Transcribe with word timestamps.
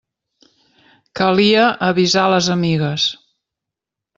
Calia 1.19 1.67
avisar 1.89 2.25
les 2.35 2.51
amigues. 2.57 3.07